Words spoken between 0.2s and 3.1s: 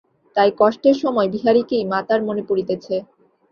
তাই কষ্টের সময় বিহারীকেই মাতার মনে পড়িতেছে।